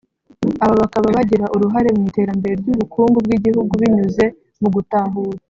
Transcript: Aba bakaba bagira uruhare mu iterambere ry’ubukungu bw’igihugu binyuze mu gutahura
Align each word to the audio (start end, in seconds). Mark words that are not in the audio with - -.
Aba 0.63 0.75
bakaba 0.81 1.07
bagira 1.15 1.45
uruhare 1.55 1.89
mu 1.95 2.01
iterambere 2.09 2.53
ry’ubukungu 2.61 3.17
bw’igihugu 3.25 3.71
binyuze 3.81 4.25
mu 4.61 4.69
gutahura 4.75 5.37